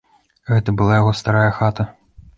[0.51, 1.83] Гэта была яго старая хата.